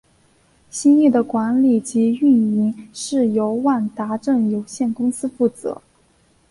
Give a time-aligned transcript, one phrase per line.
[0.71, 2.19] 新翼的管理及营
[2.57, 5.79] 运是由万达镇有限公司负责。